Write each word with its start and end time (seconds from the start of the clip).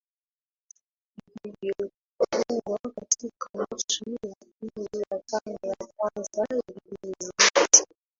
vilivyotungwa 1.43 2.79
katika 2.95 3.49
nusu 3.71 4.17
ya 4.23 4.35
pili 4.59 4.87
ya 5.11 5.19
karne 5.31 5.57
ya 5.63 5.75
kwanza 5.97 6.45
vilizidi 6.67 7.85